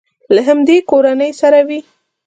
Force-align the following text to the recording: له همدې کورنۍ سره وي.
له 0.33 0.41
همدې 0.47 0.77
کورنۍ 0.89 1.31
سره 1.41 1.59
وي. 1.67 1.79